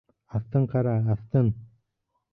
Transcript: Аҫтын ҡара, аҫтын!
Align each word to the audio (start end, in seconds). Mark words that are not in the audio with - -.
Аҫтын 0.39 0.65
ҡара, 0.71 0.95
аҫтын! 1.17 1.55